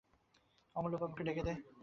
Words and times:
অমূল্যবাবুকে 0.75 1.23
ডেকে 1.27 1.43
দে। 1.47 1.53